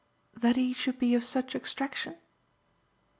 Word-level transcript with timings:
"That 0.35 0.55
he 0.55 0.73
should 0.73 0.97
be 0.97 1.13
of 1.13 1.23
such 1.23 1.53
extraction?" 1.53 2.15